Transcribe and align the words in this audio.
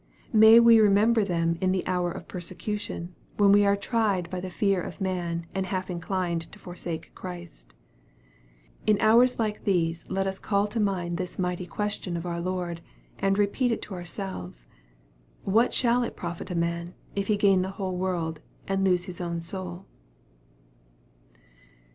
May 0.33 0.59
we 0.59 0.79
remember 0.79 1.23
them 1.23 1.59
in 1.61 1.71
the 1.71 1.85
hour 1.85 2.11
of 2.11 2.27
persecution, 2.27 3.13
when 3.37 3.51
we 3.51 3.67
are 3.67 3.75
tried 3.75 4.31
by 4.31 4.39
the 4.39 4.49
fear 4.49 4.81
of 4.81 4.99
man, 4.99 5.45
and 5.53 5.67
half 5.67 5.91
inclined 5.91 6.51
to 6.51 6.57
forsake 6.57 7.11
Christ. 7.13 7.75
In 8.87 8.99
hours 8.99 9.37
like 9.37 9.63
these, 9.63 10.03
let 10.09 10.25
us 10.25 10.39
call 10.39 10.65
to 10.69 10.79
mind 10.79 11.17
this 11.17 11.37
mighty 11.37 11.67
question 11.67 12.17
of 12.17 12.25
our 12.25 12.41
Lord, 12.41 12.81
and 13.19 13.37
repeat 13.37 13.71
it 13.71 13.83
to 13.83 13.93
ourselves," 13.93 14.65
What 15.55 15.71
shall 15.71 16.01
it 16.01 16.17
profit 16.17 16.49
a 16.49 16.55
man 16.55 16.95
if 17.15 17.27
he 17.27 17.37
gain 17.37 17.61
the 17.61 17.69
whole 17.77 17.95
world, 17.95 18.41
and 18.67 18.83
lose 18.83 19.03
his 19.03 19.21
own 19.21 19.39
soul 19.39 19.85